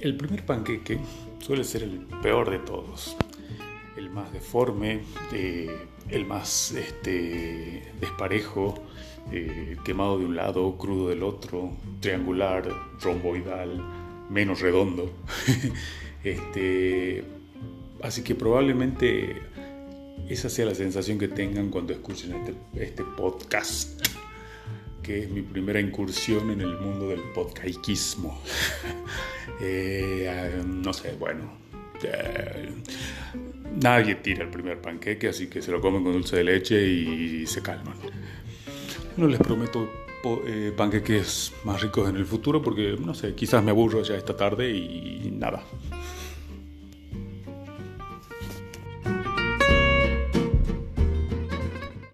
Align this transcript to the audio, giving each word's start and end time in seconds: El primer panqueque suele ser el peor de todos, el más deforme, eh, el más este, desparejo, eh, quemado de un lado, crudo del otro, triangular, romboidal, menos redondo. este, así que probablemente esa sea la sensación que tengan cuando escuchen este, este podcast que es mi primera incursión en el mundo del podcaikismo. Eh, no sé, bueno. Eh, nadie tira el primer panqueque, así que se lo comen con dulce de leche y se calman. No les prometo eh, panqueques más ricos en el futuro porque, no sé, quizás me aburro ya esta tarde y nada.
El 0.00 0.16
primer 0.16 0.46
panqueque 0.46 0.98
suele 1.40 1.62
ser 1.62 1.82
el 1.82 2.06
peor 2.22 2.48
de 2.48 2.58
todos, 2.60 3.18
el 3.98 4.08
más 4.08 4.32
deforme, 4.32 5.02
eh, 5.30 5.68
el 6.08 6.24
más 6.24 6.72
este, 6.72 7.92
desparejo, 8.00 8.82
eh, 9.30 9.76
quemado 9.84 10.18
de 10.18 10.24
un 10.24 10.36
lado, 10.36 10.78
crudo 10.78 11.10
del 11.10 11.22
otro, 11.22 11.72
triangular, 12.00 12.66
romboidal, 13.02 13.84
menos 14.30 14.60
redondo. 14.60 15.12
este, 16.24 17.22
así 18.02 18.22
que 18.22 18.34
probablemente 18.34 19.36
esa 20.30 20.48
sea 20.48 20.64
la 20.64 20.74
sensación 20.74 21.18
que 21.18 21.28
tengan 21.28 21.68
cuando 21.68 21.92
escuchen 21.92 22.32
este, 22.32 22.54
este 22.74 23.04
podcast 23.04 24.00
que 25.02 25.20
es 25.20 25.30
mi 25.30 25.42
primera 25.42 25.80
incursión 25.80 26.50
en 26.50 26.60
el 26.60 26.78
mundo 26.78 27.08
del 27.08 27.20
podcaikismo. 27.34 28.40
Eh, 29.62 30.62
no 30.64 30.90
sé, 30.94 31.16
bueno. 31.18 31.52
Eh, 32.02 32.70
nadie 33.78 34.14
tira 34.14 34.44
el 34.44 34.48
primer 34.48 34.80
panqueque, 34.80 35.28
así 35.28 35.48
que 35.48 35.60
se 35.60 35.70
lo 35.70 35.82
comen 35.82 36.02
con 36.02 36.14
dulce 36.14 36.36
de 36.36 36.44
leche 36.44 36.82
y 36.82 37.46
se 37.46 37.60
calman. 37.60 37.94
No 39.18 39.26
les 39.26 39.38
prometo 39.38 39.86
eh, 40.46 40.72
panqueques 40.74 41.52
más 41.64 41.82
ricos 41.82 42.08
en 42.08 42.16
el 42.16 42.24
futuro 42.24 42.62
porque, 42.62 42.96
no 42.98 43.12
sé, 43.12 43.34
quizás 43.34 43.62
me 43.62 43.70
aburro 43.70 44.02
ya 44.02 44.16
esta 44.16 44.34
tarde 44.34 44.70
y 44.70 45.30
nada. 45.30 45.62